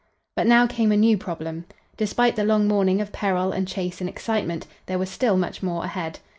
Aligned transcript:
But 0.35 0.47
now 0.47 0.65
came 0.65 0.91
a 0.91 0.97
new 0.97 1.15
problem. 1.15 1.65
Despite 1.95 2.35
the 2.35 2.43
long 2.43 2.67
morning 2.67 3.01
of 3.01 3.11
peril 3.11 3.51
and 3.51 3.67
chase 3.67 4.01
and 4.01 4.09
excitement, 4.09 4.65
there 4.87 4.97
was 4.97 5.11
still 5.11 5.37
much 5.37 5.61
more 5.61 5.83
ahead. 5.83 6.17